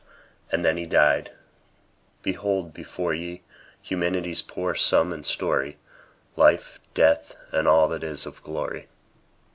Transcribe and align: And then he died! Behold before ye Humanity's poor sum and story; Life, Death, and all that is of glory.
And 0.51 0.65
then 0.65 0.77
he 0.77 0.87
died! 0.87 1.29
Behold 2.23 2.73
before 2.73 3.13
ye 3.13 3.43
Humanity's 3.83 4.41
poor 4.41 4.73
sum 4.73 5.13
and 5.13 5.23
story; 5.23 5.77
Life, 6.35 6.79
Death, 6.95 7.35
and 7.51 7.67
all 7.67 7.87
that 7.89 8.03
is 8.03 8.25
of 8.25 8.41
glory. 8.41 8.87